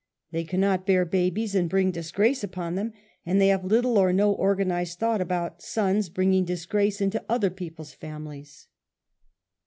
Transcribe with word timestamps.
They 0.31 0.45
cannot 0.45 0.87
bear 0.87 1.05
babies 1.05 1.53
and 1.53 1.69
bring 1.69 1.91
disgrace 1.91 2.43
upon 2.43 2.73
them, 2.73 2.91
and 3.23 3.39
they 3.39 3.49
have 3.49 3.63
little 3.63 3.99
or 3.99 4.11
no 4.11 4.33
organized 4.33 4.97
thought 4.97 5.21
about 5.21 5.61
sons 5.61 6.09
bringing 6.09 6.43
disgrace 6.43 7.01
into 7.01 7.23
other 7.29 7.51
peo 7.51 7.69
ple's 7.75 7.93
families. 7.93 8.67